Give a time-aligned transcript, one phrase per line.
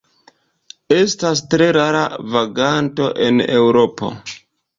[0.95, 1.99] Estas tre rara
[2.37, 4.13] vaganto en Eŭropo.